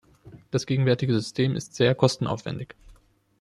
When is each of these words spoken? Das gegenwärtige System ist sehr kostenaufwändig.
Das 0.49 0.65
gegenwärtige 0.65 1.13
System 1.13 1.55
ist 1.55 1.75
sehr 1.75 1.93
kostenaufwändig. 1.93 2.73